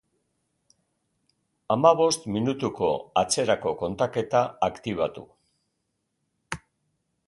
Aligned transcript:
Hamabos 1.75 2.17
minutuko 2.37 2.91
atzerako 3.25 3.77
kontaketa 3.85 4.45
aktibatu. 4.73 5.31